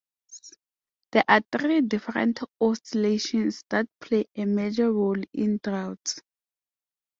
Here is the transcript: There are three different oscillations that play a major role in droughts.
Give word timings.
There 1.11 1.23
are 1.27 1.43
three 1.51 1.81
different 1.81 2.39
oscillations 2.59 3.61
that 3.69 3.85
play 3.99 4.25
a 4.35 4.45
major 4.45 4.91
role 4.91 5.21
in 5.31 5.59
droughts. 5.63 6.19